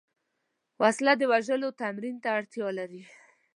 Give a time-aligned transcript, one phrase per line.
[0.81, 3.01] وسله د وژلو تمرین ته اړتیا لري